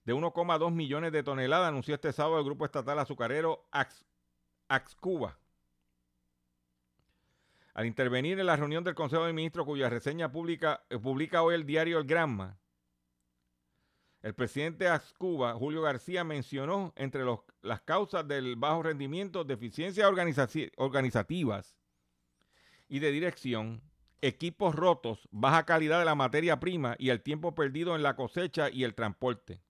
[0.05, 4.05] de 1,2 millones de toneladas, anunció este sábado el grupo estatal azucarero Ax,
[4.69, 5.39] Axcuba.
[7.79, 11.55] Al intervenir en la reunión del Consejo de Ministros, cuya reseña publica, eh, publica hoy
[11.55, 12.59] el diario El Granma,
[14.20, 17.22] el presidente de Axcuba, Julio García, mencionó entre
[17.62, 20.11] las causas del bajo rendimiento deficiencias
[20.76, 21.76] organizativas
[22.89, 23.81] y de dirección,
[24.22, 28.70] equipos rotos, baja calidad de la materia prima y el tiempo perdido en la cosecha
[28.70, 29.62] y el transporte.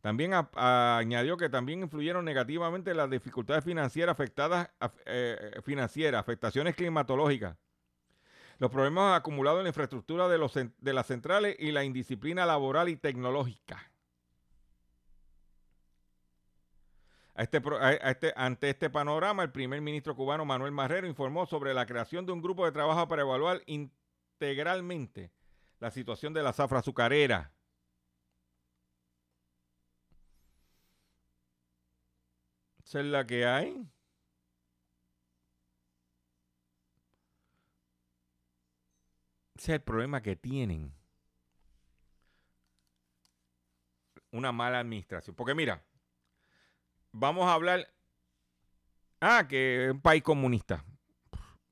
[0.00, 7.56] También añadió que también influyeron negativamente las dificultades financieras afectadas, af- eh, financieras, afectaciones climatológicas,
[8.58, 12.88] los problemas acumulados en la infraestructura de, los, de las centrales y la indisciplina laboral
[12.88, 13.90] y tecnológica.
[17.34, 17.62] Este
[18.02, 22.32] este- ante este panorama, el primer ministro cubano Manuel Marrero informó sobre la creación de
[22.32, 25.30] un grupo de trabajo para evaluar integralmente
[25.78, 27.52] la situación de la zafra azucarera.
[32.88, 33.86] Esa es la que hay.
[39.54, 40.94] Ese es el problema que tienen.
[44.32, 45.36] Una mala administración.
[45.36, 45.84] Porque mira,
[47.12, 47.92] vamos a hablar.
[49.20, 50.82] Ah, que es un país comunista.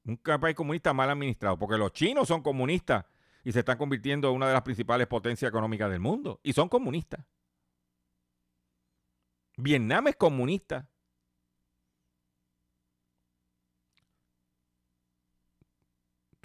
[0.04, 1.58] Un país comunista mal administrado.
[1.58, 3.06] Porque los chinos son comunistas
[3.42, 6.40] y se están convirtiendo en una de las principales potencias económicas del mundo.
[6.42, 7.24] Y son comunistas.
[9.56, 10.90] Vietnam es comunista.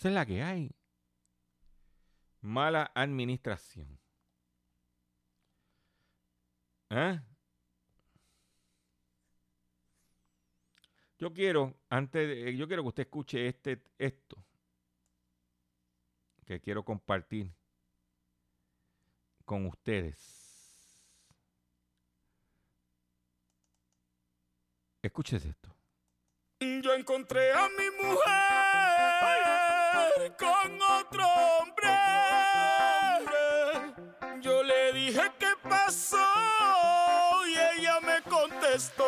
[0.02, 0.76] Esa es la que hay.
[2.42, 4.00] Mala administración.
[6.90, 7.22] ¿Eh?
[11.20, 14.44] Yo quiero, antes de- yo quiero que usted escuche este, esto
[16.48, 17.54] que quiero compartir
[19.46, 20.98] con ustedes.
[25.04, 25.76] Escúchese esto.
[26.60, 29.71] Yo encontré a mi mujer
[30.38, 31.90] con otro hombre.
[34.42, 36.18] Yo le dije qué pasó
[37.48, 39.04] y ella me contestó.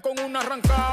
[0.00, 0.83] con una arrancada.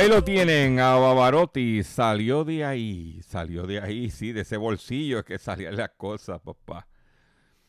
[0.00, 1.82] Ahí lo tienen, a Bavarotti.
[1.82, 6.40] Salió de ahí, salió de ahí, sí, de ese bolsillo es que salían las cosas,
[6.40, 6.88] papá.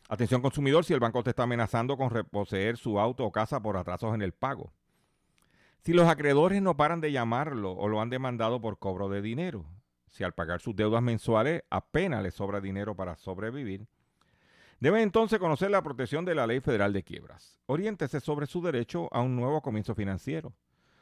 [0.07, 3.75] Atención consumidor, si el banco te está amenazando con reposeer su auto o casa por
[3.75, 4.71] atrasos en el pago.
[5.81, 9.65] Si los acreedores no paran de llamarlo o lo han demandado por cobro de dinero.
[10.07, 13.87] Si al pagar sus deudas mensuales apenas le sobra dinero para sobrevivir.
[14.79, 17.59] Debe entonces conocer la protección de la Ley Federal de Quiebras.
[17.65, 20.53] Oriéntese sobre su derecho a un nuevo comienzo financiero.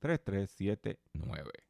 [0.00, 1.69] 3379.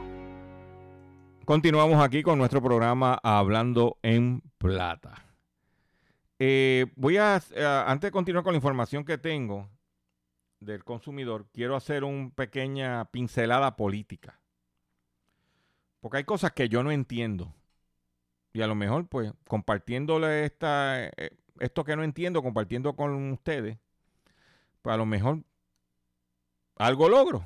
[1.51, 5.25] Continuamos aquí con nuestro programa Hablando en Plata.
[6.39, 9.69] Eh, voy a, eh, antes de continuar con la información que tengo
[10.61, 14.39] del consumidor, quiero hacer una pequeña pincelada política.
[15.99, 17.53] Porque hay cosas que yo no entiendo.
[18.53, 23.77] Y a lo mejor, pues, compartiéndole esta, eh, esto que no entiendo, compartiendo con ustedes,
[24.81, 25.43] pues a lo mejor
[26.77, 27.45] algo logro.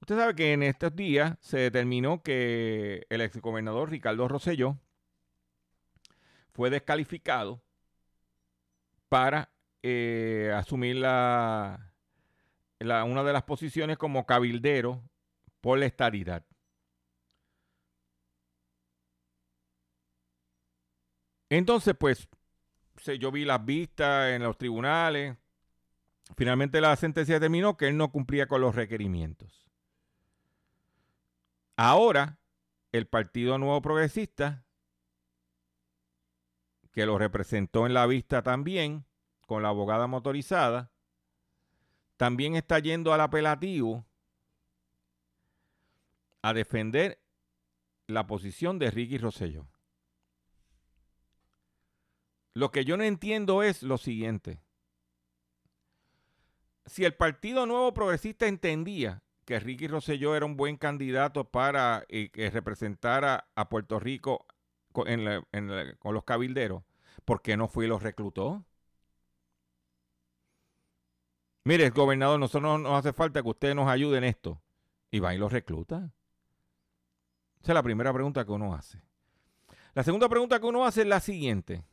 [0.00, 4.78] Usted sabe que en estos días se determinó que el exgobernador Ricardo Rosselló
[6.52, 7.62] fue descalificado
[9.08, 9.50] para
[9.82, 11.78] eh, asumir una
[12.80, 15.02] de las posiciones como cabildero
[15.60, 16.44] por la estadidad.
[21.50, 22.28] Entonces, pues,
[23.18, 25.36] yo vi las vistas en los tribunales.
[26.36, 29.57] Finalmente la sentencia determinó que él no cumplía con los requerimientos.
[31.80, 32.40] Ahora,
[32.90, 34.66] el Partido Nuevo Progresista,
[36.90, 39.06] que lo representó en la vista también,
[39.46, 40.90] con la abogada motorizada,
[42.16, 44.04] también está yendo al apelativo
[46.42, 47.22] a defender
[48.08, 49.68] la posición de Ricky Rosselló.
[52.54, 54.64] Lo que yo no entiendo es lo siguiente.
[56.86, 62.28] Si el Partido Nuevo Progresista entendía que Ricky Rosselló era un buen candidato para eh,
[62.28, 64.44] que representara a Puerto Rico
[64.92, 66.82] con los cabilderos,
[67.24, 68.66] ¿por qué no fue y los reclutó?
[71.64, 74.60] Mire, gobernador, nosotros nos hace falta que usted nos ayude en esto.
[75.10, 76.12] Y va y los recluta.
[77.62, 79.00] Esa es la primera pregunta que uno hace.
[79.94, 81.86] La segunda pregunta que uno hace es la siguiente.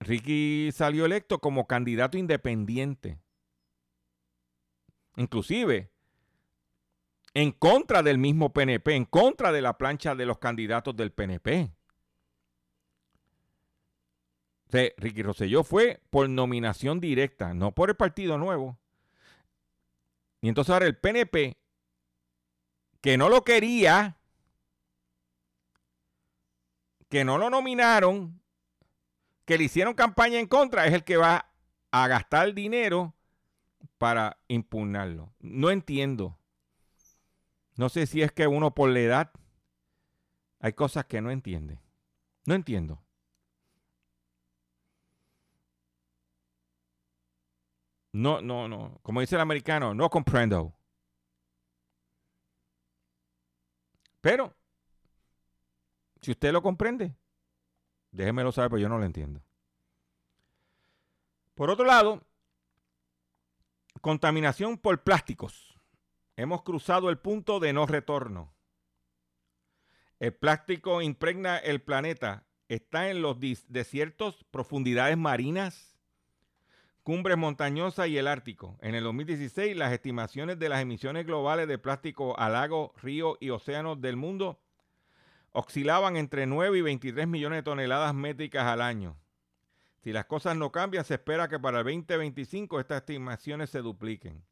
[0.00, 3.18] Ricky salió electo como candidato independiente.
[5.18, 5.90] Inclusive
[7.34, 11.72] en contra del mismo PNP, en contra de la plancha de los candidatos del PNP.
[14.72, 18.78] O Ricky Rosselló fue por nominación directa, no por el Partido Nuevo.
[20.40, 21.58] Y entonces ahora el PNP,
[23.00, 24.18] que no lo quería,
[27.08, 28.40] que no lo nominaron,
[29.44, 31.50] que le hicieron campaña en contra, es el que va
[31.90, 33.17] a gastar dinero
[33.98, 35.32] para impugnarlo.
[35.40, 36.38] No entiendo.
[37.76, 39.32] No sé si es que uno por la edad
[40.60, 41.80] hay cosas que no entiende.
[42.46, 43.02] No entiendo.
[48.12, 48.98] No, no, no.
[49.02, 50.74] Como dice el americano, no comprendo.
[54.20, 54.54] Pero,
[56.20, 57.14] si usted lo comprende,
[58.10, 59.40] déjemelo saber, pero yo no lo entiendo.
[61.54, 62.27] Por otro lado,
[64.00, 65.78] contaminación por plásticos.
[66.36, 68.54] Hemos cruzado el punto de no retorno.
[70.20, 72.44] El plástico impregna el planeta.
[72.68, 75.98] Está en los desiertos, profundidades marinas,
[77.02, 78.76] cumbres montañosas y el Ártico.
[78.82, 83.50] En el 2016, las estimaciones de las emisiones globales de plástico a lagos, ríos y
[83.50, 84.60] océanos del mundo
[85.52, 89.16] oscilaban entre 9 y 23 millones de toneladas métricas al año.
[90.02, 94.44] Si las cosas no cambian, se espera que para el 2025 estas estimaciones se dupliquen.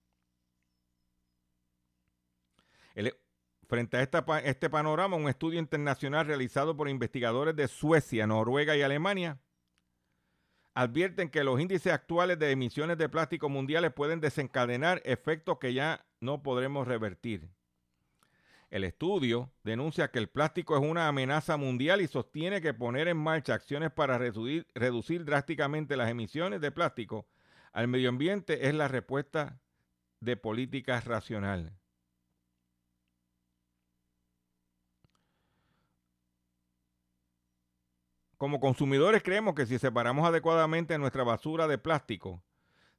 [3.68, 8.82] Frente a esta este panorama, un estudio internacional realizado por investigadores de Suecia, Noruega y
[8.82, 9.40] Alemania
[10.76, 16.06] advierten que los índices actuales de emisiones de plástico mundiales pueden desencadenar efectos que ya
[16.20, 17.48] no podremos revertir.
[18.70, 23.16] El estudio denuncia que el plástico es una amenaza mundial y sostiene que poner en
[23.16, 27.26] marcha acciones para reducir, drásticamente las emisiones de plástico
[27.72, 29.60] al medio ambiente es la respuesta
[30.20, 31.78] de política racional.
[38.36, 42.42] Como consumidores creemos que si separamos adecuadamente nuestra basura de plástico,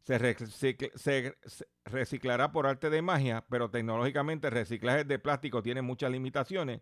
[0.07, 5.61] se, recicl- se- se reciclará por arte de magia, pero tecnológicamente el reciclaje de plástico
[5.61, 6.81] tiene muchas limitaciones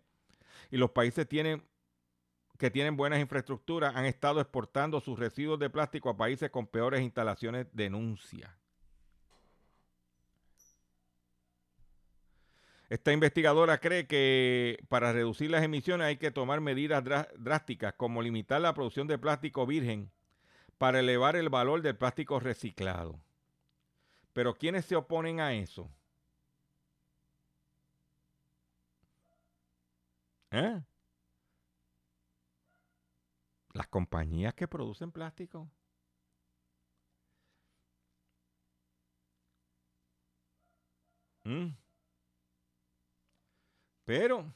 [0.70, 6.16] y los países que tienen buenas infraestructuras han estado exportando sus residuos de plástico a
[6.16, 8.56] países con peores instalaciones de denuncia.
[12.88, 18.22] Esta investigadora cree que para reducir las emisiones hay que tomar medidas drá- drásticas como
[18.22, 20.12] limitar la producción de plástico virgen
[20.78, 23.20] para elevar el valor del plástico reciclado.
[24.32, 25.90] Pero ¿quiénes se oponen a eso?
[30.50, 30.80] ¿Eh?
[33.72, 35.68] Las compañías que producen plástico.
[41.44, 41.76] Mm.
[44.04, 44.52] Pero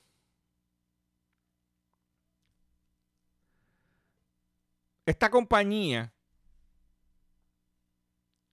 [5.10, 6.12] esta compañía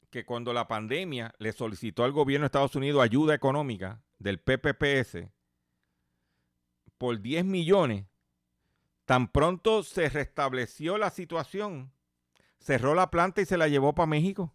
[0.10, 5.30] que cuando la pandemia le solicitó al gobierno de Estados Unidos ayuda económica del PPPS
[6.98, 8.06] por 10 millones,
[9.06, 11.92] tan pronto se restableció la situación,
[12.60, 14.54] cerró la planta y se la llevó para México.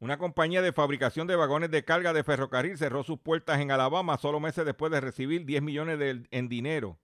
[0.00, 4.16] Una compañía de fabricación de vagones de carga de ferrocarril cerró sus puertas en Alabama
[4.18, 7.00] solo meses después de recibir 10 millones de- en dinero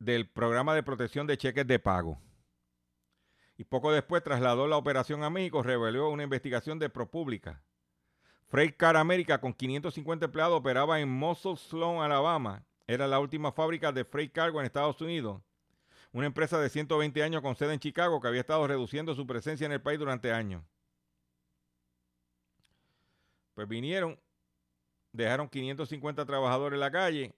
[0.00, 2.18] del programa de protección de cheques de pago.
[3.56, 7.62] Y poco después trasladó la operación a México, reveló una investigación de ProPublica.
[8.48, 12.64] Freight Car America, con 550 empleados, operaba en Muscle Sloan, Alabama.
[12.86, 15.42] Era la última fábrica de freight cargo en Estados Unidos.
[16.12, 19.66] Una empresa de 120 años con sede en Chicago que había estado reduciendo su presencia
[19.66, 20.64] en el país durante años.
[23.54, 24.18] Pues vinieron,
[25.12, 27.34] dejaron 550 trabajadores en la calle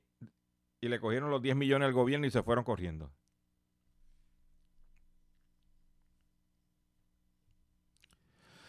[0.83, 3.11] y le cogieron los 10 millones al gobierno y se fueron corriendo.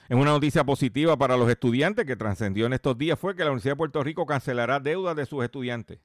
[0.07, 3.49] En una noticia positiva para los estudiantes que trascendió en estos días fue que la
[3.49, 5.99] Universidad de Puerto Rico cancelará deudas de sus estudiantes.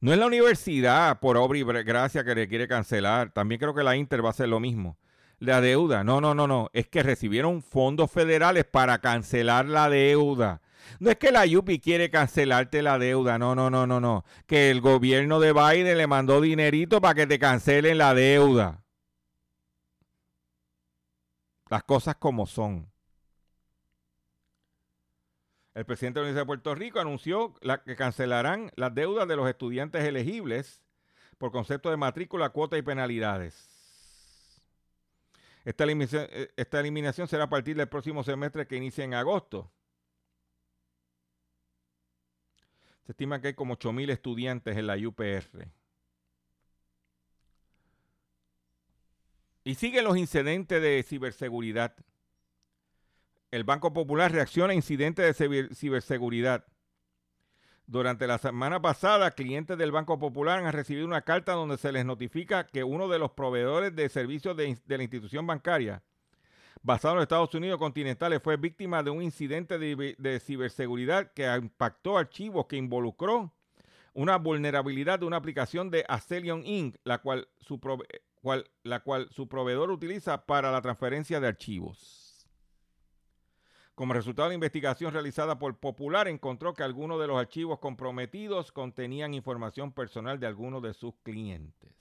[0.00, 3.32] No es la universidad por obra y gracia que le quiere cancelar.
[3.32, 4.98] También creo que la Inter va a hacer lo mismo.
[5.38, 6.70] La deuda, no, no, no, no.
[6.72, 10.60] Es que recibieron fondos federales para cancelar la deuda.
[11.00, 14.24] No es que la UPI quiere cancelarte la deuda, no, no, no, no, no.
[14.46, 18.84] Que el gobierno de Biden le mandó dinerito para que te cancelen la deuda.
[21.68, 22.90] Las cosas como son.
[25.74, 27.54] El presidente de la Universidad de Puerto Rico anunció
[27.86, 30.82] que cancelarán las deudas de los estudiantes elegibles
[31.38, 33.72] por concepto de matrícula, cuota y penalidades.
[35.64, 39.70] Eh, esta eliminación será a partir del próximo semestre que inicia en agosto.
[43.04, 45.68] Se estima que hay como 8.000 estudiantes en la UPR.
[49.64, 51.94] Y siguen los incidentes de ciberseguridad.
[53.50, 56.64] El Banco Popular reacciona a incidentes de ciber- ciberseguridad.
[57.86, 62.04] Durante la semana pasada, clientes del Banco Popular han recibido una carta donde se les
[62.04, 66.02] notifica que uno de los proveedores de servicios de, de la institución bancaria,
[66.82, 71.46] basado en los Estados Unidos continentales, fue víctima de un incidente de, de ciberseguridad que
[71.54, 73.52] impactó archivos que involucró
[74.14, 78.06] una vulnerabilidad de una aplicación de Acelion Inc., la cual su, prove-
[78.42, 82.18] cual- la cual su proveedor utiliza para la transferencia de archivos.
[83.94, 88.72] Como resultado de la investigación realizada por Popular, encontró que algunos de los archivos comprometidos
[88.72, 91.94] contenían información personal de algunos de sus clientes.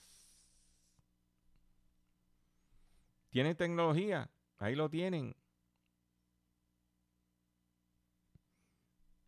[3.30, 4.30] ¿Tienen tecnología?
[4.62, 5.36] Ahí lo tienen.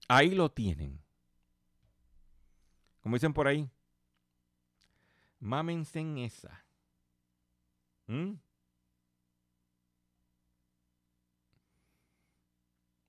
[0.08, 1.04] Ahí lo tienen.
[3.02, 3.68] Como dicen por ahí,
[5.40, 6.64] mámense en esa.
[8.06, 8.34] ¿Mm?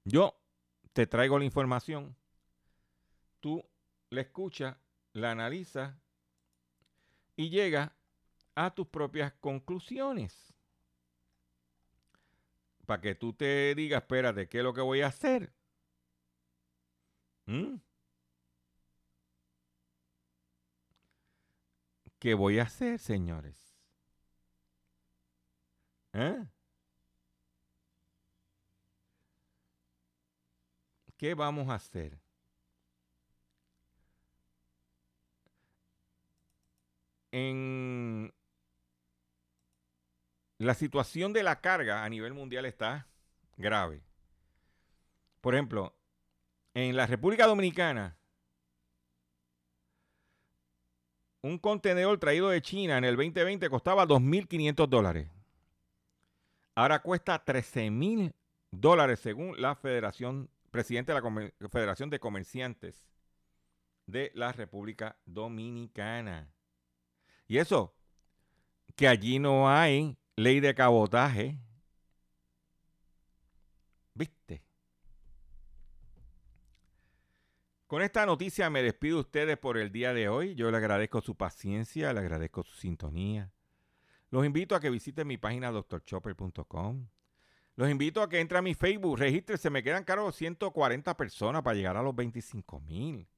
[0.05, 0.35] Yo
[0.95, 2.17] te traigo la información,
[3.41, 3.63] tú
[4.09, 4.79] la escuchas,
[5.13, 5.95] la analizas
[7.37, 7.93] y llegas
[8.55, 10.54] a tus propias conclusiones.
[12.85, 15.53] Para que tú te digas, espérate, ¿qué es lo que voy a hacer?
[17.47, 17.77] ¿Mm?
[22.19, 23.75] ¿Qué voy a hacer, señores?
[26.15, 26.45] ¿Eh?
[31.17, 32.19] ¿Qué vamos a hacer?
[37.33, 38.33] En
[40.67, 43.07] la situación de la carga a nivel mundial está
[43.57, 44.03] grave.
[45.41, 45.95] Por ejemplo,
[46.73, 48.17] en la República Dominicana,
[51.43, 55.31] un contenedor traído de China en el 2020 costaba 2.500 dólares.
[56.75, 58.33] Ahora cuesta 13.000
[58.71, 61.21] dólares según la Federación, presidente de
[61.59, 63.07] la Federación de Comerciantes
[64.07, 66.51] de la República Dominicana.
[67.47, 67.95] Y eso,
[68.97, 71.59] que allí no hay ley de cabotaje.
[74.15, 74.63] ¿Viste?
[77.87, 80.55] Con esta noticia me despido de ustedes por el día de hoy.
[80.55, 83.53] Yo le agradezco su paciencia, le agradezco su sintonía.
[84.31, 87.09] Los invito a que visiten mi página doctorchopper.com.
[87.77, 91.75] Los invito a que entren a mi Facebook, regístrese, me quedan caros 140 personas para
[91.75, 93.29] llegar a los 25 mil.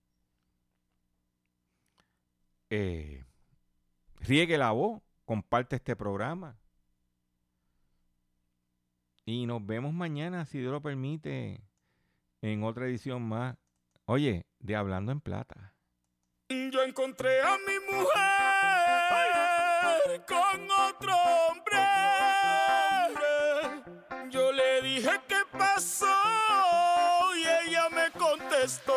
[2.69, 3.25] Eh,
[4.21, 6.59] riegue la voz, comparte este programa.
[9.29, 11.61] Y nos vemos mañana, si Dios lo permite,
[12.43, 13.57] en otra edición más.
[14.05, 15.75] Oye, de Hablando en Plata.
[16.49, 18.15] Yo encontré a mi mujer
[20.29, 21.83] con otro hombre.
[24.31, 26.07] Yo le dije qué pasó
[27.37, 28.93] y ella me contestó.